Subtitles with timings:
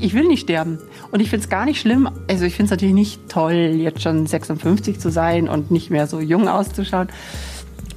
[0.00, 0.78] ich will nicht sterben.
[1.10, 2.08] Und ich finde es gar nicht schlimm.
[2.28, 6.06] Also ich finde es natürlich nicht toll, jetzt schon 56 zu sein und nicht mehr
[6.06, 7.08] so jung auszuschauen.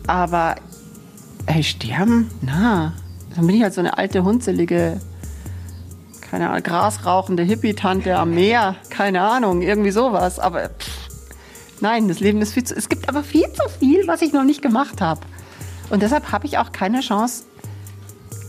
[0.07, 0.55] Aber
[1.45, 2.29] ey, sterben?
[2.41, 2.93] Na,
[3.35, 4.99] dann bin ich halt so eine alte, hunzelige,
[6.21, 8.75] keine Ahnung, grasrauchende Hippie-Tante am Meer.
[8.89, 10.39] Keine Ahnung, irgendwie sowas.
[10.39, 11.09] Aber pff,
[11.81, 12.75] nein, das Leben ist viel zu...
[12.75, 15.21] Es gibt aber viel zu viel, was ich noch nicht gemacht habe.
[15.89, 17.43] Und deshalb habe ich auch keine Chance,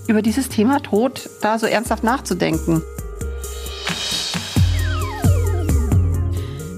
[0.07, 2.83] über dieses Thema Tod da so ernsthaft nachzudenken.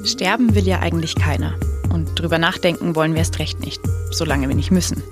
[0.04, 1.54] Sterben will ja eigentlich keiner.
[1.90, 5.02] Und drüber nachdenken wollen wir erst recht nicht, solange wir nicht müssen.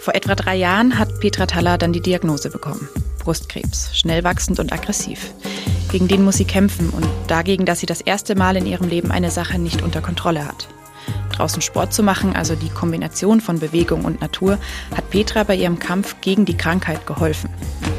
[0.00, 2.88] Vor etwa drei Jahren hat Petra Thaler dann die Diagnose bekommen.
[3.20, 5.32] Brustkrebs, schnell wachsend und aggressiv.
[5.92, 9.12] Gegen den muss sie kämpfen und dagegen, dass sie das erste Mal in ihrem Leben
[9.12, 10.66] eine Sache nicht unter Kontrolle hat.
[11.32, 14.58] Draußen Sport zu machen, also die Kombination von Bewegung und Natur,
[14.96, 17.50] hat Petra bei ihrem Kampf gegen die Krankheit geholfen.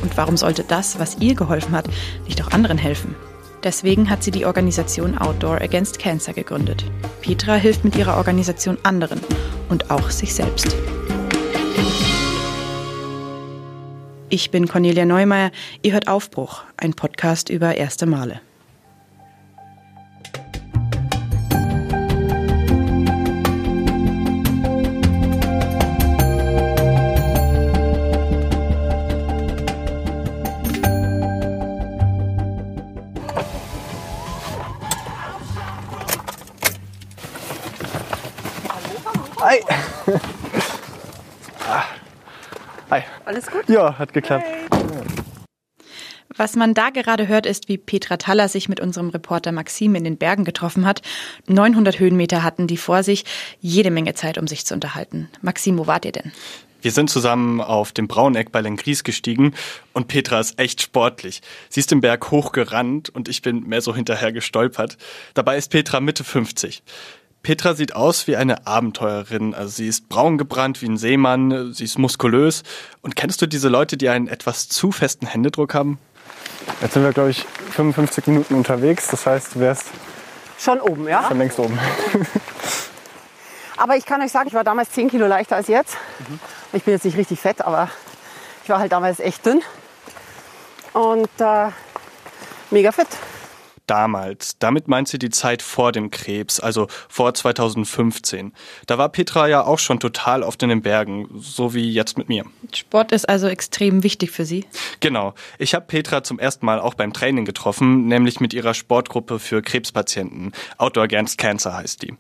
[0.02, 1.88] Und warum sollte das, was ihr geholfen hat,
[2.28, 3.16] nicht auch anderen helfen?
[3.64, 6.84] Deswegen hat sie die Organisation Outdoor Against Cancer gegründet.
[7.22, 9.22] Petra hilft mit ihrer Organisation anderen
[9.70, 10.76] und auch sich selbst.
[14.30, 15.52] Ich bin Cornelia Neumeier.
[15.82, 18.42] Ihr hört Aufbruch, ein Podcast über erste Male.
[39.54, 39.60] Hi.
[41.70, 41.86] Ah.
[42.90, 43.04] Hi.
[43.24, 43.70] Alles gut?
[43.70, 44.46] Ja, hat geklappt.
[46.36, 50.04] Was man da gerade hört, ist, wie Petra Thaller sich mit unserem Reporter Maxim in
[50.06, 51.04] den Bergen getroffen hat.
[51.46, 53.26] 900 Höhenmeter hatten die vor sich,
[53.60, 55.30] jede Menge Zeit, um sich zu unterhalten.
[55.44, 56.32] Maxim, wo wart ihr denn?
[56.82, 59.54] Wir sind zusammen auf dem Brauneck bei Lengries gestiegen
[59.94, 61.42] und Petra ist echt sportlich.
[61.70, 64.98] Sie ist den Berg hochgerannt und ich bin mehr so hinterher gestolpert.
[65.34, 66.84] Dabei ist Petra Mitte 50.
[67.44, 69.54] Petra sieht aus wie eine Abenteurerin.
[69.54, 72.64] Also sie ist braun gebrannt wie ein Seemann, sie ist muskulös.
[73.02, 76.00] Und kennst du diese Leute, die einen etwas zu festen Händedruck haben?
[76.82, 79.08] Jetzt sind wir, glaube ich, 55 Minuten unterwegs.
[79.08, 79.88] Das heißt, du wärst
[80.58, 81.28] Schon oben, ja?
[81.28, 81.78] schon längst oben.
[83.78, 85.98] Aber ich kann euch sagen, ich war damals 10 Kilo leichter als jetzt.
[86.72, 87.90] Ich bin jetzt nicht richtig fett, aber
[88.64, 89.62] ich war halt damals echt dünn.
[90.94, 91.68] Und äh,
[92.72, 93.08] mega fit.
[93.88, 98.54] Damals, damit meint sie die Zeit vor dem Krebs, also vor 2015.
[98.88, 102.30] Da war Petra ja auch schon total oft in den Bergen, so wie jetzt mit
[102.30, 102.46] mir.
[102.74, 104.66] Sport ist also extrem wichtig für Sie.
[105.02, 105.34] Genau.
[105.58, 109.62] Ich habe Petra zum ersten Mal auch beim Training getroffen, nämlich mit ihrer Sportgruppe für
[109.62, 110.54] Krebspatienten.
[110.78, 112.16] Outdoor Against Cancer heißt die.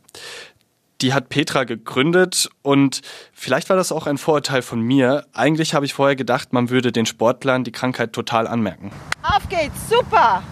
[1.00, 3.02] Die hat Petra gegründet und
[3.34, 5.26] vielleicht war das auch ein Vorurteil von mir.
[5.34, 8.92] Eigentlich habe ich vorher gedacht, man würde den Sportlern die Krankheit total anmerken.
[9.22, 10.44] Auf geht's, super.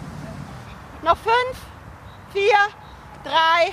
[1.02, 1.58] Noch fünf,
[2.32, 2.56] vier,
[3.24, 3.72] drei,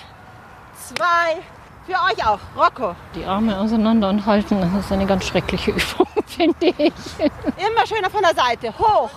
[0.74, 1.42] zwei.
[1.86, 2.96] Für euch auch, Rocco.
[3.14, 6.94] Die Arme auseinander und halten, das ist eine ganz schreckliche Übung, finde ich.
[7.20, 9.12] Immer schöner von der Seite, hoch.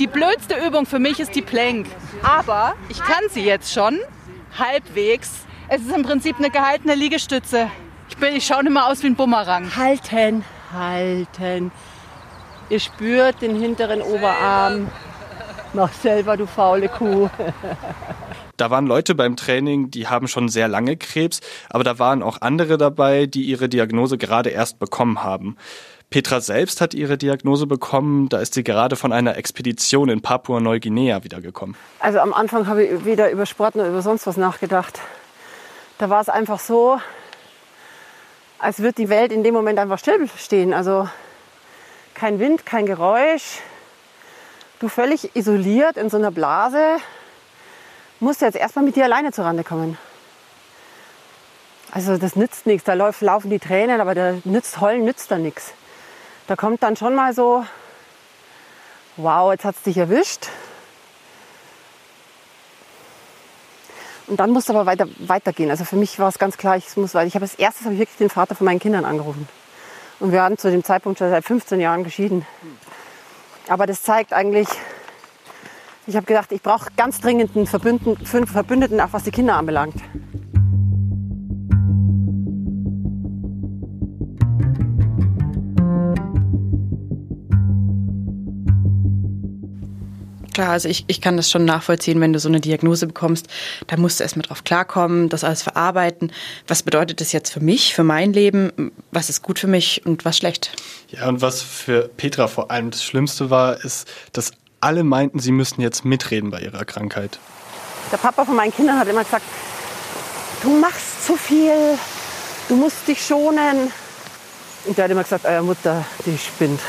[0.00, 1.86] Die blödste Übung für mich ist die Plank.
[2.22, 4.00] Aber ich kann sie jetzt schon,
[4.58, 5.46] halbwegs.
[5.68, 7.70] Es ist im Prinzip eine gehaltene Liegestütze.
[8.08, 9.74] Ich, bin, ich schaue immer aus wie ein Bumerang.
[9.76, 11.70] Halten, halten.
[12.68, 14.88] Ihr spürt den hinteren Oberarm.
[15.74, 17.28] Mach selber, du faule Kuh.
[18.56, 21.40] Da waren Leute beim Training, die haben schon sehr lange Krebs,
[21.70, 25.56] aber da waren auch andere dabei, die ihre Diagnose gerade erst bekommen haben.
[26.10, 31.22] Petra selbst hat ihre Diagnose bekommen, da ist sie gerade von einer Expedition in Papua-Neuguinea
[31.22, 31.76] wiedergekommen.
[32.00, 34.98] Also am Anfang habe ich weder über Sport noch über sonst was nachgedacht.
[35.98, 36.98] Da war es einfach so,
[38.58, 40.72] als würde die Welt in dem Moment einfach stillstehen.
[40.72, 41.08] Also
[42.14, 43.60] kein Wind, kein Geräusch.
[44.80, 46.98] Du völlig isoliert in so einer Blase
[48.20, 49.98] musst jetzt erstmal mit dir alleine zurande kommen.
[51.90, 52.84] Also das nützt nichts.
[52.84, 55.72] Da laufen die Tränen, aber der nützt heulen nützt da nichts.
[56.46, 57.64] Da kommt dann schon mal so,
[59.16, 60.48] wow, jetzt hat es dich erwischt.
[64.26, 65.70] Und dann musst du aber weiter, weitergehen.
[65.70, 67.26] Also für mich war es ganz klar, ich muss weiter.
[67.26, 69.48] Ich habe als erstes habe ich wirklich den Vater von meinen Kindern angerufen.
[70.20, 72.46] Und wir waren zu dem Zeitpunkt schon seit 15 Jahren geschieden.
[73.68, 74.68] Aber das zeigt eigentlich,
[76.06, 79.96] ich habe gedacht, ich brauche ganz dringend einen Verbündeten, Verbündeten, auch was die Kinder anbelangt.
[90.58, 93.46] Klar, also ich, ich kann das schon nachvollziehen, wenn du so eine Diagnose bekommst.
[93.86, 96.32] Da musst du erstmal drauf klarkommen, das alles verarbeiten.
[96.66, 98.90] Was bedeutet das jetzt für mich, für mein Leben?
[99.12, 100.72] Was ist gut für mich und was schlecht?
[101.10, 104.50] Ja, und was für Petra vor allem das Schlimmste war, ist, dass
[104.80, 107.38] alle meinten, sie müssten jetzt mitreden bei ihrer Krankheit.
[108.10, 109.44] Der Papa von meinen Kindern hat immer gesagt,
[110.64, 111.96] du machst zu viel,
[112.68, 113.92] du musst dich schonen.
[114.86, 116.80] Und der hat immer gesagt, eure Mutter, die spinnt.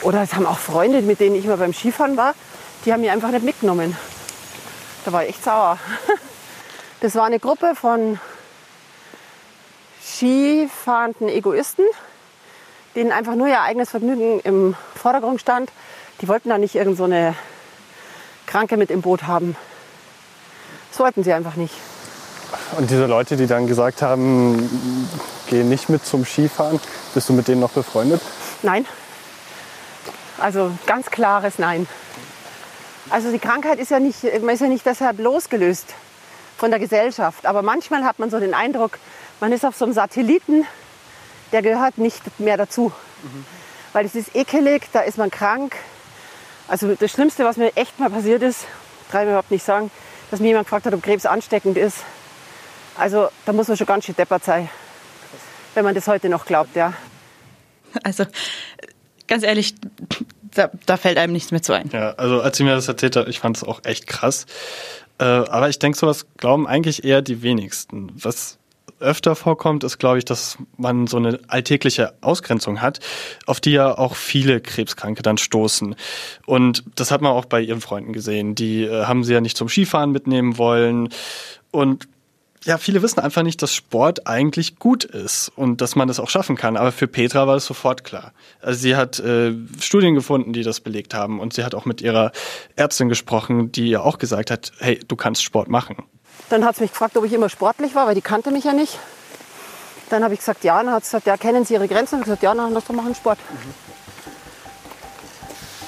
[0.00, 2.34] Oder es haben auch Freunde, mit denen ich immer beim Skifahren war,
[2.86, 3.96] die haben mich einfach nicht mitgenommen.
[5.04, 5.78] Da war ich echt sauer.
[7.00, 8.18] Das war eine Gruppe von
[10.02, 11.84] skifahrenden Egoisten,
[12.96, 15.70] denen einfach nur ihr eigenes Vergnügen im Vordergrund stand.
[16.22, 19.56] Die wollten da nicht irgendeine so Kranke mit im Boot haben.
[20.90, 21.74] Das wollten sie einfach nicht.
[22.78, 25.10] Und diese Leute, die dann gesagt haben,
[25.48, 26.80] geh nicht mit zum Skifahren,
[27.12, 28.22] bist du mit denen noch befreundet?
[28.62, 28.86] Nein.
[30.38, 31.86] Also ganz klares Nein.
[33.10, 35.94] Also die Krankheit ist ja nicht, man ist ja nicht deshalb losgelöst
[36.56, 37.46] von der Gesellschaft.
[37.46, 38.98] Aber manchmal hat man so den Eindruck,
[39.40, 40.66] man ist auf so einem Satelliten,
[41.52, 42.92] der gehört nicht mehr dazu.
[43.22, 43.44] Mhm.
[43.92, 45.76] Weil es ist ekelig, da ist man krank.
[46.68, 48.66] Also das Schlimmste, was mir echt mal passiert ist,
[49.10, 49.90] kann ich überhaupt nicht sagen,
[50.30, 51.98] dass mir jemand gefragt hat, ob Krebs ansteckend ist.
[52.96, 54.68] Also da muss man schon ganz schön deppert sein,
[55.74, 56.92] wenn man das heute noch glaubt, ja.
[58.02, 58.24] Also
[59.28, 59.74] ganz ehrlich,
[60.56, 61.90] da, da, fällt einem nichts mehr zu ein.
[61.92, 64.46] Ja, also als sie mir das erzählt hat, ich fand es auch echt krass.
[65.18, 68.12] Äh, aber ich denke, sowas glauben eigentlich eher die wenigsten.
[68.14, 68.58] Was
[69.00, 73.00] öfter vorkommt, ist, glaube ich, dass man so eine alltägliche Ausgrenzung hat,
[73.46, 75.94] auf die ja auch viele Krebskranke dann stoßen.
[76.46, 78.54] Und das hat man auch bei ihren Freunden gesehen.
[78.54, 81.10] Die äh, haben sie ja nicht zum Skifahren mitnehmen wollen.
[81.70, 82.08] Und
[82.66, 86.28] ja, viele wissen einfach nicht, dass Sport eigentlich gut ist und dass man das auch
[86.28, 86.76] schaffen kann.
[86.76, 88.32] Aber für Petra war das sofort klar.
[88.60, 91.38] Also sie hat äh, Studien gefunden, die das belegt haben.
[91.38, 92.32] Und sie hat auch mit ihrer
[92.74, 95.96] Ärztin gesprochen, die ja auch gesagt hat, hey, du kannst Sport machen.
[96.50, 98.72] Dann hat sie mich gefragt, ob ich immer sportlich war, weil die kannte mich ja
[98.72, 98.98] nicht.
[100.10, 100.82] Dann habe ich gesagt, ja.
[100.82, 102.16] Dann hat sie gesagt, ja, kennen Sie Ihre Grenzen?
[102.16, 103.38] Und ich gesagt, ja, dann lass doch machen Sport.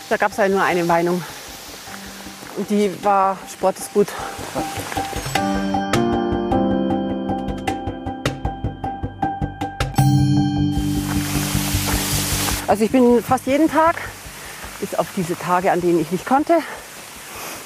[0.09, 1.23] Da gab es ja nur eine Meinung.
[2.57, 4.09] Und die war, Sport ist gut.
[12.69, 13.97] Also ich bin fast jeden Tag,
[14.79, 16.59] bis auf diese Tage, an denen ich nicht konnte,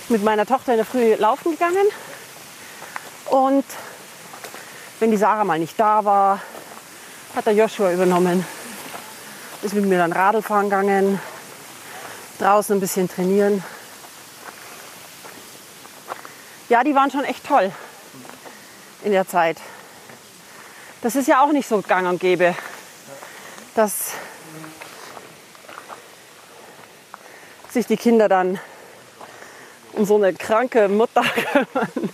[0.09, 1.85] mit meiner Tochter in der Früh laufen gegangen.
[3.29, 3.65] Und
[5.01, 6.41] wenn die Sarah mal nicht da war,
[7.35, 8.47] hat der Joshua übernommen.
[9.63, 11.21] Ist mit mir dann Radl fahren gegangen,
[12.39, 13.65] draußen ein bisschen trainieren.
[16.69, 17.73] Ja, die waren schon echt toll
[19.03, 19.57] in der Zeit.
[21.01, 22.55] Das ist ja auch nicht so gang und gäbe,
[23.75, 24.13] dass
[27.73, 28.59] sich die Kinder dann
[29.95, 32.11] um so eine kranke Mutter kümmern.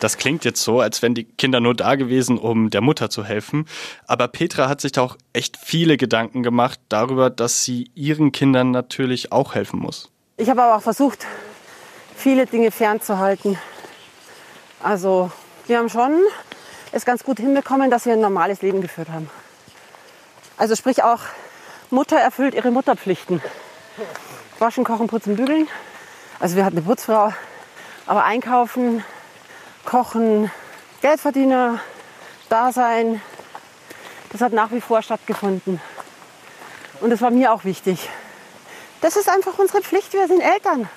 [0.00, 3.24] Das klingt jetzt so, als wären die Kinder nur da gewesen, um der Mutter zu
[3.24, 3.66] helfen.
[4.06, 8.72] Aber Petra hat sich da auch echt viele Gedanken gemacht darüber, dass sie ihren Kindern
[8.72, 10.10] natürlich auch helfen muss.
[10.36, 11.26] Ich habe aber auch versucht,
[12.14, 13.58] viele Dinge fernzuhalten.
[14.82, 15.30] Also
[15.66, 16.20] wir haben schon
[16.92, 19.30] es ganz gut hinbekommen, dass wir ein normales Leben geführt haben.
[20.58, 21.20] Also sprich auch
[21.90, 23.40] Mutter erfüllt ihre Mutterpflichten.
[24.58, 25.68] Waschen, kochen, putzen, bügeln.
[26.40, 27.32] Also wir hatten eine Putzfrau.
[28.06, 29.04] Aber einkaufen,
[29.84, 30.50] kochen,
[31.00, 31.80] Geldverdiener,
[32.48, 33.20] Dasein,
[34.30, 35.80] das hat nach wie vor stattgefunden.
[37.00, 38.08] Und das war mir auch wichtig.
[39.00, 40.88] Das ist einfach unsere Pflicht, wir sind Eltern.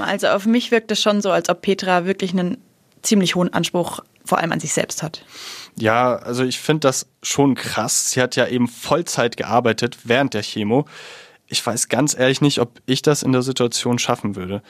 [0.00, 2.62] Also auf mich wirkt es schon so, als ob Petra wirklich einen
[3.02, 5.24] ziemlich hohen Anspruch vor allem an sich selbst hat.
[5.78, 8.10] Ja, also ich finde das schon krass.
[8.10, 10.86] Sie hat ja eben Vollzeit gearbeitet während der Chemo.
[11.46, 14.62] Ich weiß ganz ehrlich nicht, ob ich das in der Situation schaffen würde.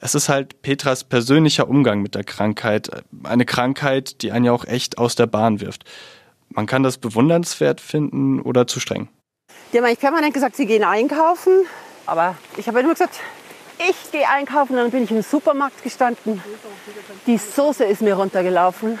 [0.00, 2.90] Es ist halt Petras persönlicher Umgang mit der Krankheit.
[3.24, 5.84] Eine Krankheit, die einen ja auch echt aus der Bahn wirft.
[6.48, 9.08] Man kann das bewundernswert finden oder zu streng.
[9.72, 11.64] Die haben eigentlich permanent gesagt, sie gehen einkaufen.
[12.06, 13.20] Aber ich habe nur gesagt,
[13.78, 14.72] ich gehe einkaufen.
[14.72, 16.42] Und dann bin ich im Supermarkt gestanden.
[17.26, 18.98] Die Soße ist mir runtergelaufen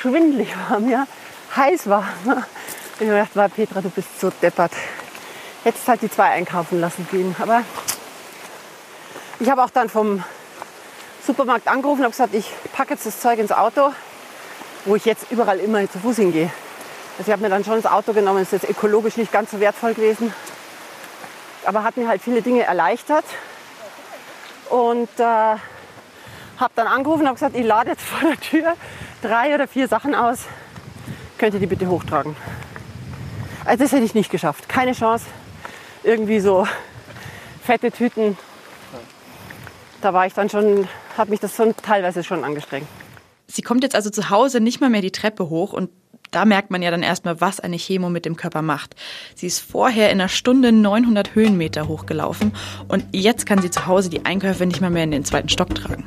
[0.00, 1.06] schwindlig war mir,
[1.56, 2.04] heiß war.
[3.00, 4.72] Ich habe gedacht, war Petra, du bist so deppert.
[5.64, 7.34] Hättest halt die zwei einkaufen lassen gehen.
[7.38, 7.62] Aber
[9.40, 10.22] ich habe auch dann vom
[11.24, 13.92] Supermarkt angerufen und gesagt, ich packe jetzt das Zeug ins Auto,
[14.84, 16.50] wo ich jetzt überall immer zu Fuß hingehe.
[17.18, 19.60] Also ich habe mir dann schon das Auto genommen, ist jetzt ökologisch nicht ganz so
[19.60, 20.32] wertvoll gewesen.
[21.64, 23.24] Aber hat mir halt viele Dinge erleichtert.
[24.70, 28.74] Und äh, habe dann angerufen und gesagt, ich lade jetzt vor der Tür
[29.22, 30.46] drei oder vier Sachen aus.
[31.38, 32.36] Könnt ihr die bitte hochtragen?
[33.64, 34.68] Also das hätte ich nicht geschafft.
[34.68, 35.26] Keine Chance.
[36.02, 36.66] Irgendwie so
[37.62, 38.36] fette Tüten.
[40.00, 42.86] Da war ich dann schon, hat mich das schon teilweise schon angestrengt.
[43.46, 45.90] Sie kommt jetzt also zu Hause nicht mal mehr die Treppe hoch und
[46.30, 48.94] Da merkt man ja dann erstmal, was eine Chemo mit dem Körper macht.
[49.34, 52.52] Sie ist vorher in einer Stunde 900 Höhenmeter hochgelaufen
[52.86, 55.74] und jetzt kann sie zu Hause die Einkäufe nicht mal mehr in den zweiten Stock
[55.74, 56.04] tragen.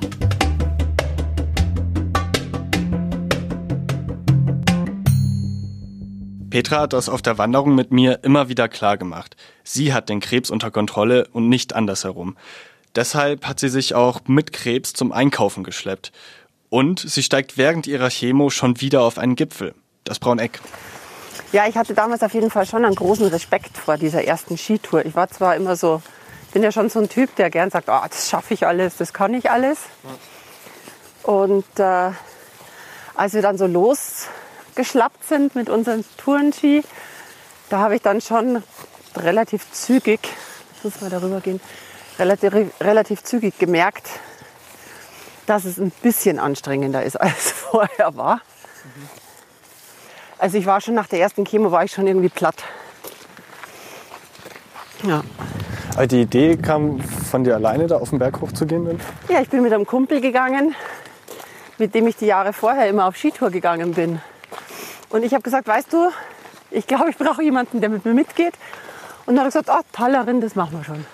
[6.52, 9.36] Petra hat das auf der Wanderung mit mir immer wieder klar gemacht.
[9.64, 12.38] Sie hat den Krebs unter Kontrolle und nicht andersherum.
[12.96, 16.12] Deshalb hat sie sich auch mit Krebs zum Einkaufen geschleppt.
[16.70, 20.60] Und sie steigt während ihrer Chemo schon wieder auf einen Gipfel, das Brauneck.
[21.54, 25.06] Ja, ich hatte damals auf jeden Fall schon einen großen Respekt vor dieser ersten Skitour.
[25.06, 26.02] Ich war zwar immer so,
[26.48, 28.98] ich bin ja schon so ein Typ, der gern sagt, oh, das schaffe ich alles,
[28.98, 29.80] das kann ich alles.
[31.24, 32.12] Und äh,
[33.16, 34.28] als wir dann so los
[34.76, 36.84] geschlappt sind mit unseren Tourenski,
[37.70, 38.64] da habe ich dann schon
[39.16, 40.20] relativ zügig,
[40.84, 41.62] muss mal darüber gehen,
[42.20, 44.08] relativ, relativ zügig gemerkt,
[45.46, 48.42] dass es ein bisschen anstrengender ist, als es vorher war.
[50.38, 52.64] Also ich war schon nach der ersten Chemo, war ich schon irgendwie platt.
[55.04, 55.24] Ja.
[55.96, 58.86] Aber die Idee kam von dir alleine, da auf den Berg hochzugehen?
[58.86, 59.00] Dann?
[59.30, 60.76] Ja, ich bin mit einem Kumpel gegangen,
[61.78, 64.22] mit dem ich die Jahre vorher immer auf Skitour gegangen bin.
[65.12, 66.10] Und ich habe gesagt, weißt du,
[66.70, 68.54] ich glaube, ich brauche jemanden, der mit mir mitgeht.
[69.26, 71.06] Und dann hat er gesagt, oh, Tallerin, das machen wir schon.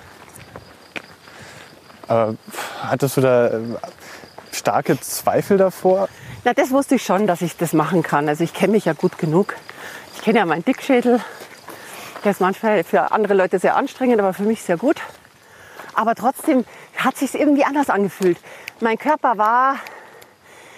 [2.08, 2.36] Aber
[2.82, 3.60] hattest du da äh,
[4.52, 6.08] starke Zweifel davor?
[6.46, 8.30] Na, das wusste ich schon, dass ich das machen kann.
[8.30, 9.56] Also ich kenne mich ja gut genug.
[10.16, 11.20] Ich kenne ja meinen Dickschädel.
[12.24, 15.02] Der ist manchmal für andere Leute sehr anstrengend, aber für mich sehr gut.
[15.94, 18.38] Aber trotzdem hat sich irgendwie anders angefühlt.
[18.80, 19.78] Mein Körper war,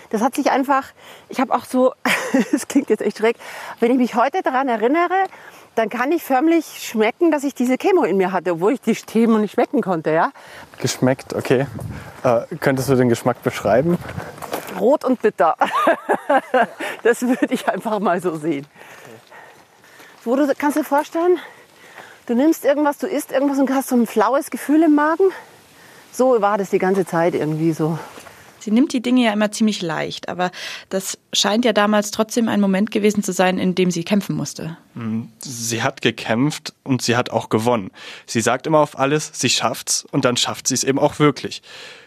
[0.09, 0.85] das hat sich einfach,
[1.29, 1.93] ich habe auch so,
[2.51, 3.37] das klingt jetzt echt schräg,
[3.79, 5.25] wenn ich mich heute daran erinnere,
[5.75, 8.95] dann kann ich förmlich schmecken, dass ich diese Chemo in mir hatte, obwohl ich die
[8.95, 10.11] Chemo nicht schmecken konnte.
[10.11, 10.31] Ja?
[10.79, 11.67] Geschmeckt, okay.
[12.23, 13.97] Äh, könntest du den Geschmack beschreiben?
[14.79, 15.55] Rot und bitter.
[17.03, 18.67] das würde ich einfach mal so sehen.
[20.25, 21.39] Wo du, kannst du dir vorstellen,
[22.25, 25.31] du nimmst irgendwas, du isst irgendwas und hast so ein flaues Gefühl im Magen?
[26.11, 27.97] So war das die ganze Zeit irgendwie so.
[28.59, 30.51] Sie nimmt die Dinge ja immer ziemlich leicht, aber
[30.89, 34.77] das scheint ja damals trotzdem ein Moment gewesen zu sein, in dem sie kämpfen musste.
[34.95, 35.29] Mhm.
[35.39, 37.91] Sie hat gekämpft und sie hat auch gewonnen.
[38.25, 41.61] Sie sagt immer auf alles, sie schafft's und dann schafft sie es eben auch wirklich.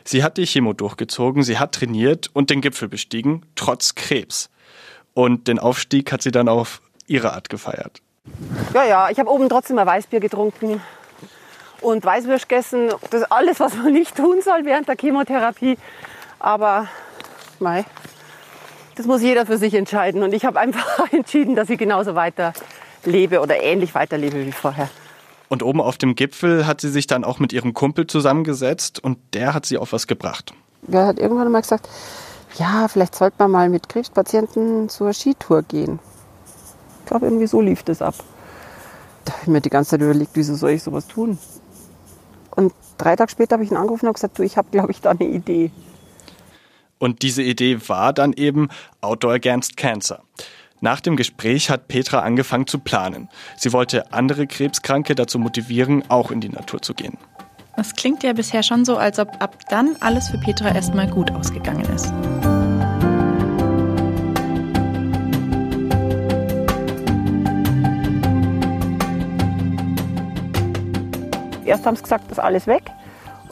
[0.04, 4.50] Sie hat die Chemo durchgezogen, sie hat trainiert und den Gipfel bestiegen, trotz Krebs.
[5.14, 8.00] Und den Aufstieg hat sie dann auf ihre Art gefeiert.
[8.72, 10.80] Ja, ja, ich habe oben trotzdem mal Weißbier getrunken
[11.80, 12.90] und Weißwürsch gegessen.
[13.10, 15.76] Das ist alles, was man nicht tun soll während der Chemotherapie.
[16.42, 16.88] Aber
[17.60, 17.84] mei,
[18.96, 20.24] das muss jeder für sich entscheiden.
[20.24, 22.52] Und ich habe einfach entschieden, dass ich genauso weiter
[23.04, 24.90] lebe oder ähnlich weiterlebe wie vorher.
[25.48, 29.18] Und oben auf dem Gipfel hat sie sich dann auch mit ihrem Kumpel zusammengesetzt und
[29.34, 30.52] der hat sie auf was gebracht.
[30.90, 31.88] Er hat irgendwann mal gesagt,
[32.58, 36.00] ja, vielleicht sollte man mal mit Krebspatienten zur Skitour gehen.
[37.00, 38.16] Ich glaube, irgendwie so lief das ab.
[39.24, 41.38] Da habe ich mir die ganze Zeit überlegt, wieso soll ich sowas tun?
[42.50, 45.00] Und drei Tage später habe ich ihn angerufen und gesagt, du, ich habe, glaube ich,
[45.00, 45.70] da eine Idee.
[47.02, 48.68] Und diese Idee war dann eben
[49.00, 50.22] Outdoor Against Cancer.
[50.80, 53.28] Nach dem Gespräch hat Petra angefangen zu planen.
[53.56, 57.18] Sie wollte andere Krebskranke dazu motivieren, auch in die Natur zu gehen.
[57.74, 61.32] Das klingt ja bisher schon so, als ob ab dann alles für Petra erstmal gut
[61.32, 62.12] ausgegangen ist.
[71.64, 72.84] Erst haben sie gesagt, das ist alles weg.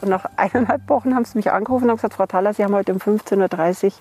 [0.01, 2.73] Und nach eineinhalb Wochen haben sie mich angerufen und haben gesagt, Frau Thaler, Sie haben
[2.73, 3.91] heute um 15.30 Uhr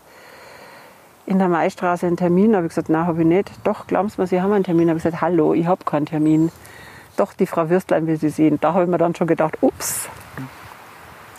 [1.27, 2.53] in der Maistraße einen Termin.
[2.53, 3.51] Da habe ich gesagt, nein, habe ich nicht.
[3.65, 4.87] Doch, glauben Sie mir, Sie haben einen Termin.
[4.87, 6.51] Da habe ich gesagt, hallo, ich habe keinen Termin.
[7.17, 8.59] Doch, die Frau Würstlein will Sie sehen.
[8.61, 10.09] Da habe ich mir dann schon gedacht, ups.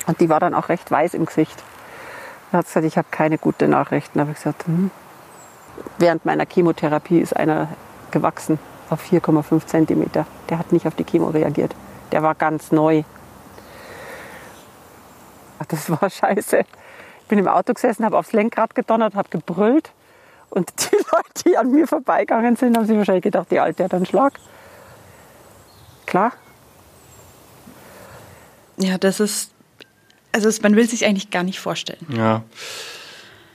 [0.08, 1.64] Und die war dann auch recht weiß im Gesicht.
[2.52, 4.20] Da hat sie gesagt, ich habe keine gute Nachrichten.
[4.20, 4.92] Da habe ich gesagt, hm.
[5.98, 7.70] während meiner Chemotherapie ist einer
[8.12, 10.26] gewachsen auf 4,5 Zentimeter.
[10.50, 11.74] Der hat nicht auf die Chemo reagiert.
[12.12, 13.04] Der war ganz neu.
[15.62, 16.60] Ach, das war scheiße.
[17.22, 19.92] Ich bin im Auto gesessen, habe aufs Lenkrad gedonnert, habe gebrüllt.
[20.50, 23.94] Und die Leute, die an mir vorbeigegangen sind, haben sich wahrscheinlich gedacht, die Alte hat
[23.94, 24.34] einen Schlag.
[26.06, 26.34] Klar.
[28.78, 29.52] Ja, das ist,
[30.32, 32.06] also man will sich eigentlich gar nicht vorstellen.
[32.10, 32.44] Ja.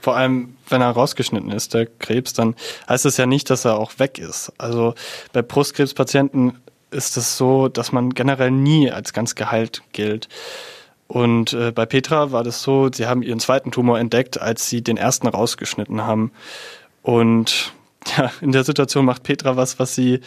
[0.01, 2.55] Vor allem, wenn er rausgeschnitten ist, der Krebs, dann
[2.87, 4.53] heißt das ja nicht, dass er auch weg ist.
[4.57, 4.95] Also
[5.33, 6.57] bei Brustkrebspatienten
[6.91, 10.29] ist es so, dass man generell nie als ganz geheilt gilt.
[11.07, 14.81] Und äh, bei Petra war das so, sie haben ihren zweiten Tumor entdeckt, als sie
[14.81, 16.31] den ersten rausgeschnitten haben.
[17.01, 17.73] Und
[18.17, 20.21] ja, in der Situation macht Petra was, was sie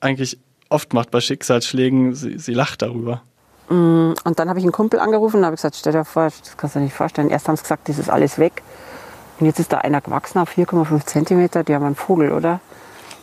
[0.00, 0.38] eigentlich
[0.68, 2.14] oft macht bei Schicksalsschlägen.
[2.14, 3.22] Sie, sie lacht darüber.
[3.68, 6.56] Mm, und dann habe ich einen Kumpel angerufen und habe gesagt, stell dir vor, das
[6.56, 7.30] kannst du dir nicht vorstellen.
[7.30, 8.62] Erst haben sie gesagt, das ist alles weg.
[9.40, 11.64] Und jetzt ist da einer gewachsen auf 4,5 Zentimeter.
[11.64, 12.60] Die haben einen Vogel, oder?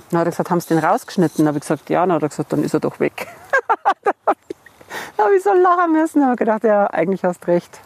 [0.10, 1.38] Dann hat er gesagt, haben sie den rausgeschnitten?
[1.38, 2.01] Dann habe ich gesagt, ja.
[2.01, 3.27] Dann hat er gesagt, dann ist er doch weg.
[5.18, 6.20] da habe ich so lachen müssen.
[6.20, 7.80] Dann habe ich gedacht, ja, eigentlich hast recht.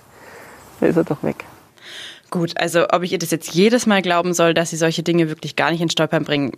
[0.79, 1.45] Dann ist er doch weg.
[2.29, 5.29] Gut, also ob ich ihr das jetzt jedes Mal glauben soll, dass sie solche Dinge
[5.29, 6.51] wirklich gar nicht in Stolpern bringen,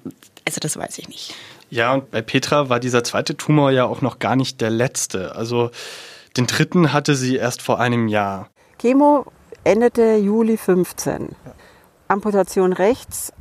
[0.47, 1.35] also das weiß ich nicht.
[1.69, 5.35] Ja, und bei Petra war dieser zweite Tumor ja auch noch gar nicht der letzte.
[5.35, 5.69] Also
[6.37, 8.49] den dritten hatte sie erst vor einem Jahr.
[8.79, 9.25] Chemo
[9.63, 11.35] endete Juli 15.
[12.07, 13.31] Amputation rechts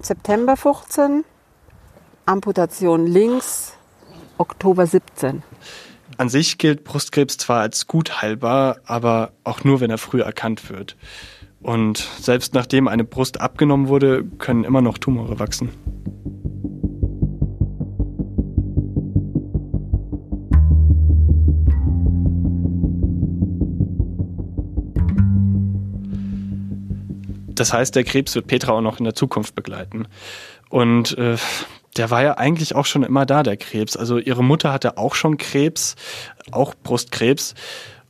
[0.00, 1.24] September 15.
[2.26, 3.74] Amputation links
[4.38, 5.44] Oktober 17.
[6.22, 10.70] An sich gilt Brustkrebs zwar als gut heilbar, aber auch nur, wenn er früh erkannt
[10.70, 10.96] wird.
[11.60, 15.70] Und selbst nachdem eine Brust abgenommen wurde, können immer noch Tumore wachsen.
[27.48, 30.06] Das heißt, der Krebs wird Petra auch noch in der Zukunft begleiten.
[30.68, 31.36] Und äh,
[31.96, 33.96] der war ja eigentlich auch schon immer da, der Krebs.
[33.96, 35.96] Also ihre Mutter hatte auch schon Krebs,
[36.50, 37.54] auch Brustkrebs.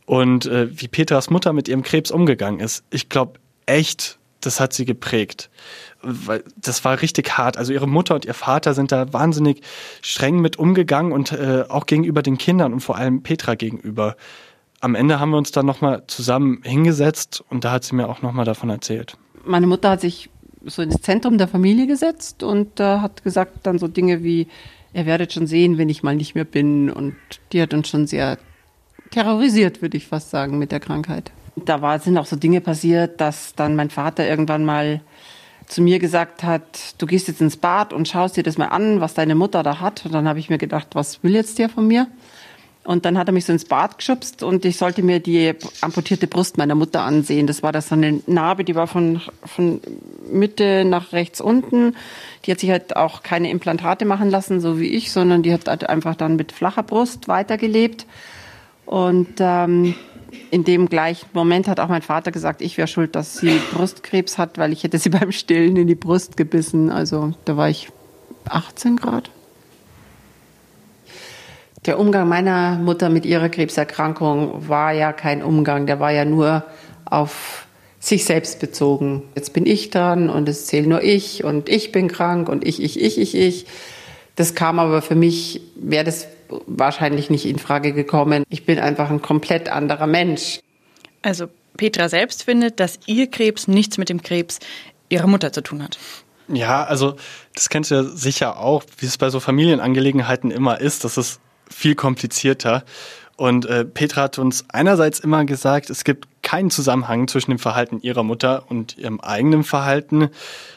[0.07, 4.73] Und äh, wie Petras Mutter mit ihrem Krebs umgegangen ist, ich glaube echt, das hat
[4.73, 5.51] sie geprägt.
[6.03, 7.57] Weil das war richtig hart.
[7.57, 9.62] Also ihre Mutter und ihr Vater sind da wahnsinnig
[10.01, 14.17] streng mit umgegangen und äh, auch gegenüber den Kindern und vor allem Petra gegenüber.
[14.81, 18.21] Am Ende haben wir uns dann nochmal zusammen hingesetzt und da hat sie mir auch
[18.21, 19.17] nochmal davon erzählt.
[19.45, 20.29] Meine Mutter hat sich
[20.66, 24.47] so ins Zentrum der Familie gesetzt und äh, hat gesagt dann so Dinge wie,
[24.95, 26.90] ihr werdet schon sehen, wenn ich mal nicht mehr bin.
[26.90, 27.16] Und
[27.52, 28.38] die hat uns schon sehr
[29.11, 31.33] terrorisiert, würde ich fast sagen, mit der Krankheit.
[31.57, 35.00] Da war, sind auch so Dinge passiert, dass dann mein Vater irgendwann mal
[35.66, 39.00] zu mir gesagt hat, du gehst jetzt ins Bad und schaust dir das mal an,
[39.00, 40.04] was deine Mutter da hat.
[40.04, 42.09] Und dann habe ich mir gedacht, was will jetzt der von mir?
[42.85, 46.27] Und dann hat er mich so ins Bad geschubst und ich sollte mir die amputierte
[46.27, 47.47] Brust meiner Mutter ansehen.
[47.47, 49.81] Das war da so eine Narbe, die war von, von
[50.33, 51.95] Mitte nach rechts unten.
[52.45, 55.69] Die hat sich halt auch keine Implantate machen lassen, so wie ich, sondern die hat
[55.69, 58.05] halt einfach dann mit flacher Brust weitergelebt.
[58.85, 59.95] Und ähm,
[60.51, 64.39] in dem gleichen Moment hat auch mein Vater gesagt, ich wäre schuld, dass sie Brustkrebs
[64.39, 66.91] hat, weil ich hätte sie beim Stillen in die Brust gebissen.
[66.91, 67.91] Also da war ich
[68.47, 69.30] 18 Grad.
[71.84, 76.64] Der Umgang meiner Mutter mit ihrer Krebserkrankung war ja kein Umgang, der war ja nur
[77.04, 77.66] auf
[77.99, 79.25] sich selbst bezogen.
[79.34, 82.80] Jetzt bin ich dran und es zähle nur ich und ich bin krank und ich,
[82.80, 83.66] ich, ich, ich, ich.
[84.36, 86.28] Das kam aber für mich, wäre das
[86.66, 88.45] wahrscheinlich nicht in Frage gekommen.
[88.49, 90.60] Ich bin einfach ein komplett anderer Mensch.
[91.23, 94.60] Also Petra selbst findet, dass ihr Krebs nichts mit dem Krebs
[95.08, 95.99] ihrer Mutter zu tun hat.
[96.49, 97.16] Ja, also
[97.54, 101.04] das kennst du ja sicher auch, wie es bei so Familienangelegenheiten immer ist.
[101.04, 101.40] Das ist
[101.73, 102.85] viel komplizierter.
[103.37, 108.00] Und äh, Petra hat uns einerseits immer gesagt, es gibt keinen Zusammenhang zwischen dem Verhalten
[108.00, 110.28] ihrer Mutter und ihrem eigenen Verhalten.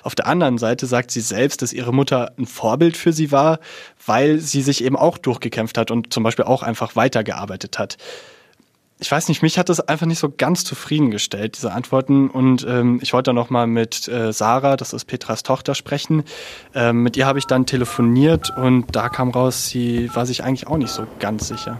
[0.03, 3.59] Auf der anderen Seite sagt sie selbst, dass ihre Mutter ein Vorbild für sie war,
[4.05, 7.97] weil sie sich eben auch durchgekämpft hat und zum Beispiel auch einfach weitergearbeitet hat.
[8.99, 12.29] Ich weiß nicht, mich hat das einfach nicht so ganz zufriedengestellt, diese Antworten.
[12.29, 16.23] Und ähm, ich wollte noch mal mit äh, Sarah, das ist Petras Tochter, sprechen.
[16.73, 20.67] Ähm, mit ihr habe ich dann telefoniert und da kam raus, sie war sich eigentlich
[20.67, 21.77] auch nicht so ganz sicher.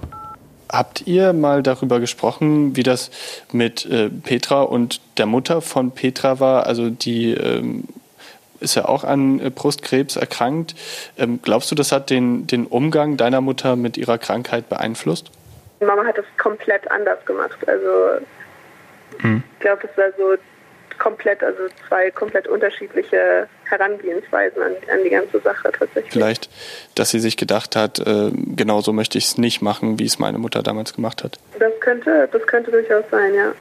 [0.68, 3.12] Habt ihr mal darüber gesprochen, wie das
[3.54, 6.66] mit äh, Petra und der Mutter von Petra war?
[6.66, 7.86] Also die ähm,
[8.60, 10.76] ist ja auch an äh, Brustkrebs erkrankt.
[11.18, 15.32] Ähm, glaubst du, das hat den, den Umgang deiner Mutter mit ihrer Krankheit beeinflusst?
[15.80, 17.58] Mama hat das komplett anders gemacht.
[17.68, 18.26] Also
[19.20, 19.44] hm.
[19.54, 20.38] ich glaube, das war so
[20.98, 26.12] komplett, also zwei komplett unterschiedliche Herangehensweisen an, an, die ganze Sache tatsächlich.
[26.12, 26.50] Vielleicht,
[26.96, 30.20] dass sie sich gedacht hat, äh, genau so möchte ich es nicht machen, wie es
[30.20, 31.38] meine Mutter damals gemacht hat.
[31.60, 33.54] Das könnte, das könnte durchaus sein, ja.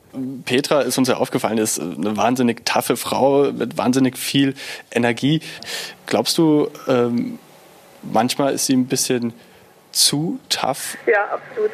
[0.45, 4.55] Petra ist uns ja aufgefallen, ist eine wahnsinnig taffe Frau mit wahnsinnig viel
[4.93, 5.41] Energie.
[6.07, 7.39] Glaubst du, ähm,
[8.03, 9.33] manchmal ist sie ein bisschen
[9.93, 10.97] zu tough?
[11.07, 11.71] Ja, absolut.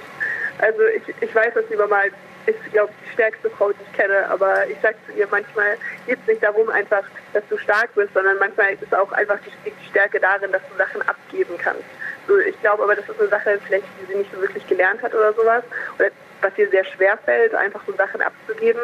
[0.58, 2.10] Also ich, ich weiß, dass sie mal
[2.46, 4.28] ist, glaube ich, die stärkste Frau, die ich kenne.
[4.30, 8.12] Aber ich sage zu ihr, manchmal geht es nicht darum, einfach, dass du stark bist,
[8.14, 11.84] sondern manchmal ist auch einfach die, die Stärke darin, dass du Sachen abgeben kannst.
[12.26, 15.02] So, ich glaube aber, das ist eine Sache, vielleicht, die sie nicht so wirklich gelernt
[15.02, 15.64] hat oder sowas.
[15.98, 16.10] Oder
[16.40, 18.80] was ihr sehr schwer fällt, einfach so Sachen abzugeben,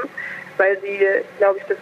[0.56, 1.00] weil sie,
[1.38, 1.78] glaube ich, das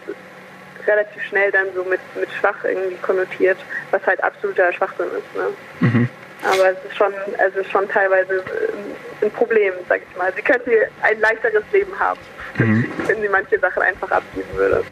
[0.87, 3.57] relativ schnell dann so mit, mit schwach irgendwie konnotiert,
[3.91, 5.35] was halt absoluter Schwachsinn ist.
[5.35, 5.47] Ne?
[5.79, 6.09] Mhm.
[6.45, 10.31] Aber es ist schon, also schon teilweise äh, ein Problem, sag ich mal.
[10.35, 12.19] Sie könnte ein leichteres Leben haben,
[12.57, 12.85] mhm.
[13.07, 14.83] wenn sie manche Sachen einfach abgeben würde.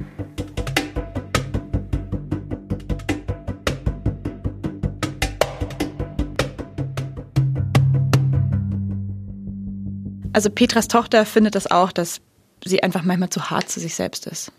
[10.36, 12.20] Also Petras Tochter findet das auch, dass
[12.66, 14.52] sie einfach manchmal zu hart zu sich selbst ist.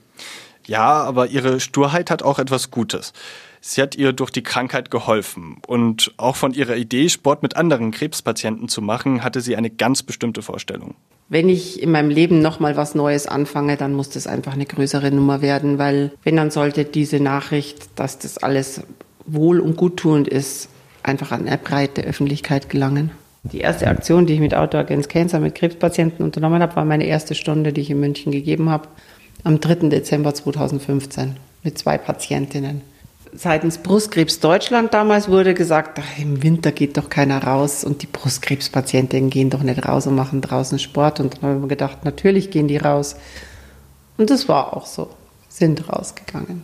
[0.66, 3.12] Ja, aber ihre Sturheit hat auch etwas Gutes.
[3.60, 5.56] Sie hat ihr durch die Krankheit geholfen.
[5.66, 10.02] Und auch von ihrer Idee, Sport mit anderen Krebspatienten zu machen, hatte sie eine ganz
[10.02, 10.94] bestimmte Vorstellung.
[11.30, 15.10] Wenn ich in meinem Leben nochmal was Neues anfange, dann muss das einfach eine größere
[15.10, 18.82] Nummer werden, weil wenn dann sollte diese Nachricht, dass das alles
[19.24, 20.68] wohl und guttuend ist,
[21.02, 23.10] einfach an eine breite Öffentlichkeit gelangen.
[23.44, 27.06] Die erste Aktion, die ich mit Outdoor Against Cancer mit Krebspatienten unternommen habe, war meine
[27.06, 28.88] erste Stunde, die ich in München gegeben habe,
[29.44, 29.90] am 3.
[29.90, 32.80] Dezember 2015 mit zwei Patientinnen.
[33.36, 38.06] Seitens Brustkrebs Deutschland damals wurde gesagt, ach, im Winter geht doch keiner raus und die
[38.06, 41.20] Brustkrebspatientinnen gehen doch nicht raus und machen draußen Sport.
[41.20, 43.16] Und dann haben wir gedacht, natürlich gehen die raus.
[44.16, 45.10] Und das war auch so,
[45.48, 46.62] sind rausgegangen.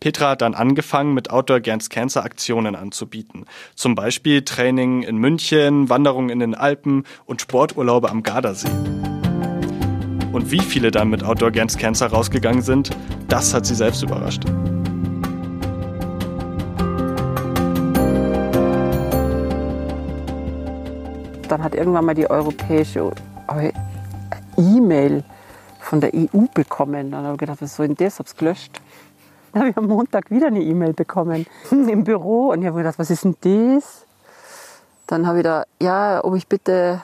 [0.00, 3.44] Petra hat dann angefangen, mit Outdoor Against Cancer Aktionen anzubieten.
[3.74, 8.68] Zum Beispiel Training in München, Wanderungen in den Alpen und Sporturlaube am Gardasee.
[10.36, 12.90] Und wie viele dann mit Outdoor Against Cancer rausgegangen sind,
[13.26, 14.44] das hat sie selbst überrascht.
[21.48, 23.12] Dann hat irgendwann mal die europäische
[24.58, 25.24] E-Mail
[25.80, 27.12] von der EU bekommen.
[27.12, 28.18] Dann habe ich gedacht, was soll denn das?
[28.18, 28.82] Hab's gelöscht.
[29.54, 32.98] Dann habe ich am Montag wieder eine E-Mail bekommen im Büro und ich habe gedacht,
[32.98, 34.04] was ist denn das?
[35.06, 37.02] Dann habe ich da, ja, ob ich bitte,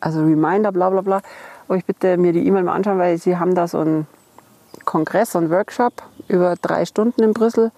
[0.00, 1.22] also Reminder, bla bla bla,
[1.68, 4.06] ob ich bitte mir die E-Mail mal anschauen, weil sie haben da so einen
[4.84, 5.92] Kongress, so einen Workshop
[6.28, 7.72] über drei Stunden in Brüssel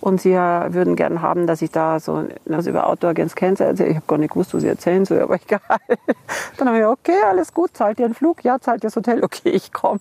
[0.00, 3.90] und sie würden gerne haben, dass ich da so also über Outdoor Against Cancer erzähle.
[3.90, 5.60] Ich habe gar nicht gewusst, was sie erzählen soll, aber egal.
[6.56, 8.44] Dann habe ich gesagt, okay, alles gut, zahlt ihr einen Flug?
[8.44, 9.24] Ja, zahlt ihr das Hotel?
[9.24, 10.00] Okay, ich komme.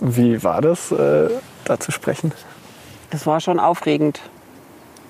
[0.00, 1.30] Wie war das, äh,
[1.64, 2.32] da zu sprechen?
[3.10, 4.20] Das war schon aufregend.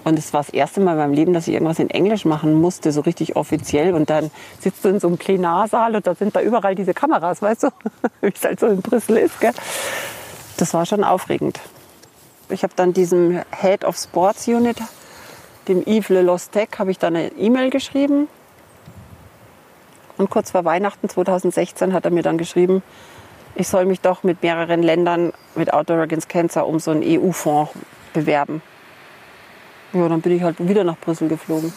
[0.06, 2.54] Und es war das erste Mal in meinem Leben, dass ich irgendwas in Englisch machen
[2.54, 3.92] musste, so richtig offiziell.
[3.92, 7.42] Und dann sitzt du in so einem Plenarsaal und da sind da überall diese Kameras,
[7.42, 7.68] weißt du,
[8.20, 9.40] wie es halt so in Brüssel ist.
[9.40, 9.50] Gell?
[10.58, 11.58] Das war schon aufregend.
[12.50, 14.76] Ich habe dann diesem Head of Sports Unit,
[15.66, 18.28] dem Yves Lelostec, habe ich dann eine E-Mail geschrieben.
[20.18, 22.84] Und kurz vor Weihnachten 2016 hat er mir dann geschrieben,
[23.56, 27.72] ich soll mich doch mit mehreren Ländern mit Outdoor Against Cancer um so einen EU-Fonds
[28.12, 28.62] bewerben.
[29.92, 31.72] Ja, dann bin ich halt wieder nach Brüssel geflogen.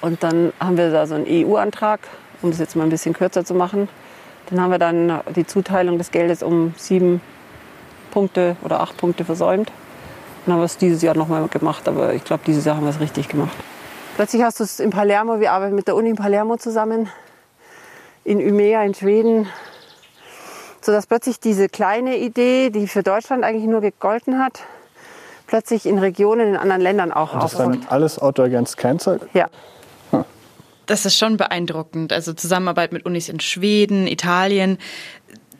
[0.00, 2.00] Und dann haben wir da so einen EU-Antrag,
[2.42, 3.88] um das jetzt mal ein bisschen kürzer zu machen.
[4.50, 7.20] Dann haben wir dann die Zuteilung des Geldes um sieben
[8.10, 9.72] Punkte oder acht Punkte versäumt.
[10.44, 12.90] Dann haben wir es dieses Jahr nochmal gemacht, aber ich glaube, dieses Jahr haben wir
[12.90, 13.56] es richtig gemacht.
[14.16, 17.08] Plötzlich hast du es in Palermo, wir arbeiten mit der Uni in Palermo zusammen,
[18.24, 19.48] in Umea in Schweden,
[20.80, 24.60] sodass plötzlich diese kleine Idee, die für Deutschland eigentlich nur gegolten hat,
[25.52, 29.20] plötzlich in Regionen in anderen Ländern auch Und das dann alles Outdoor Against Cancer?
[29.34, 29.50] Ja.
[30.86, 32.10] Das ist schon beeindruckend.
[32.10, 34.78] Also Zusammenarbeit mit Unis in Schweden, Italien.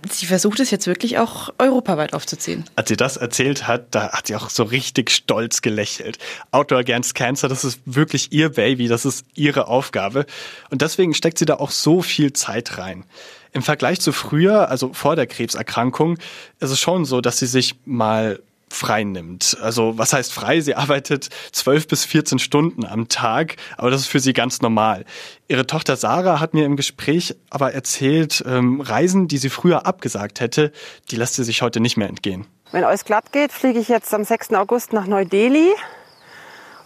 [0.08, 2.64] Sie versucht es jetzt wirklich auch europaweit aufzuziehen.
[2.74, 6.16] Als sie das erzählt hat, da hat sie auch so richtig stolz gelächelt.
[6.52, 10.24] Outdoor Against Cancer, das ist wirklich ihr Baby, das ist ihre Aufgabe.
[10.70, 13.04] Und deswegen steckt sie da auch so viel Zeit rein.
[13.52, 16.16] Im Vergleich zu früher, also vor der Krebserkrankung,
[16.60, 18.40] ist es schon so, dass sie sich mal
[18.72, 19.56] frei nimmt.
[19.60, 20.60] Also was heißt frei?
[20.60, 25.04] Sie arbeitet zwölf bis 14 Stunden am Tag, aber das ist für sie ganz normal.
[25.48, 30.40] Ihre Tochter Sarah hat mir im Gespräch aber erzählt, ähm, Reisen, die sie früher abgesagt
[30.40, 30.72] hätte,
[31.10, 32.46] die lässt sie sich heute nicht mehr entgehen.
[32.72, 34.54] Wenn alles glatt geht, fliege ich jetzt am 6.
[34.54, 35.72] August nach Neu-Delhi.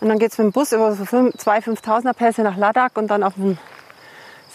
[0.01, 3.09] Und dann geht es mit dem Bus über so zwei 5000er Pässe nach Ladakh und
[3.09, 3.57] dann auf dem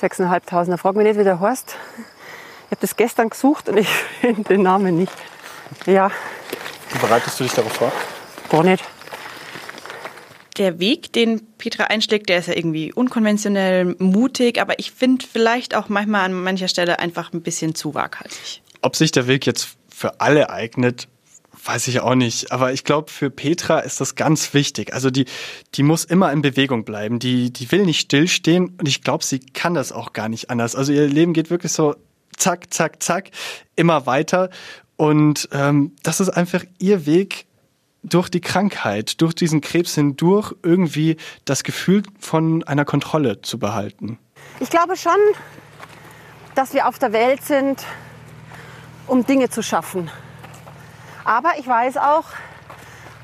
[0.02, 0.78] 6.500er.
[0.78, 1.76] Frag mich nicht, wie der heißt.
[2.66, 3.88] Ich habe das gestern gesucht und ich
[4.22, 5.14] finde den Namen nicht.
[5.86, 6.12] Ja,
[6.94, 7.92] Wie bereitest du dich darauf vor?
[8.52, 8.84] gar nicht.
[10.58, 15.74] Der Weg, den Petra einschlägt, der ist ja irgendwie unkonventionell, mutig, aber ich finde vielleicht
[15.74, 18.62] auch manchmal an mancher Stelle einfach ein bisschen zu waghalsig.
[18.82, 21.08] Ob sich der Weg jetzt für alle eignet,
[21.64, 22.52] weiß ich auch nicht.
[22.52, 24.94] Aber ich glaube, für Petra ist das ganz wichtig.
[24.94, 25.26] Also die,
[25.76, 27.20] die muss immer in Bewegung bleiben.
[27.20, 30.76] Die, die will nicht stillstehen und ich glaube, sie kann das auch gar nicht anders.
[30.76, 31.96] Also ihr Leben geht wirklich so
[32.36, 33.30] zack, zack, zack,
[33.76, 34.50] immer weiter.
[35.02, 37.48] Und ähm, das ist einfach ihr Weg
[38.04, 44.20] durch die Krankheit, durch diesen Krebs hindurch irgendwie das Gefühl von einer Kontrolle zu behalten.
[44.60, 45.18] Ich glaube schon,
[46.54, 47.84] dass wir auf der Welt sind,
[49.08, 50.12] um Dinge zu schaffen.
[51.26, 52.26] Aber ich weiß auch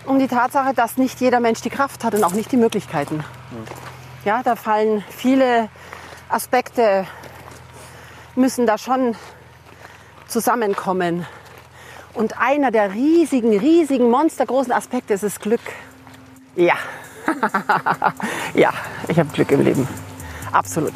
[0.08, 3.24] um die Tatsache, dass nicht jeder Mensch die Kraft hat und auch nicht die Möglichkeiten.
[4.26, 5.70] Ja, da fallen viele
[6.28, 7.06] Aspekte,
[8.36, 9.16] müssen da schon
[10.28, 11.28] zusammenkommen.
[12.18, 15.62] Und einer der riesigen, riesigen, monstergroßen Aspekte ist das Glück.
[16.56, 16.74] Ja,
[18.56, 18.74] ja,
[19.08, 19.88] ich habe Glück im Leben.
[20.52, 20.94] Absolut.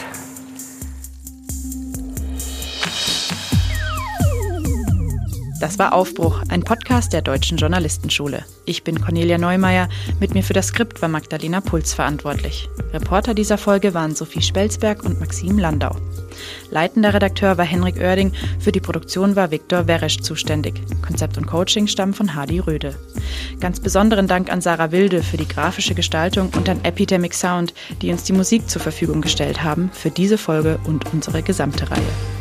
[5.60, 8.44] Das war Aufbruch, ein Podcast der Deutschen Journalistenschule.
[8.66, 9.90] Ich bin Cornelia Neumeier.
[10.20, 12.68] Mit mir für das Skript war Magdalena Puls verantwortlich.
[12.94, 15.96] Reporter dieser Folge waren Sophie Spelzberg und Maxim Landau.
[16.70, 18.34] Leitender Redakteur war Henrik Oerding.
[18.60, 20.82] Für die Produktion war Viktor Weresch zuständig.
[21.06, 22.96] Konzept und Coaching stammen von Hadi Röde.
[23.60, 28.12] Ganz besonderen Dank an Sarah Wilde für die grafische Gestaltung und an Epidemic Sound, die
[28.12, 32.41] uns die Musik zur Verfügung gestellt haben für diese Folge und unsere gesamte Reihe.